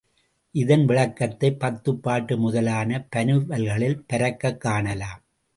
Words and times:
இதன் 0.55 0.85
விளக்கத்தைப் 0.85 1.59
பத்துப் 1.59 2.01
பாட்டு 2.01 2.37
முதலான 2.37 3.07
பனுவல்களில் 3.09 4.05
பரக்கக் 4.13 4.57
காணலாம். 4.57 5.21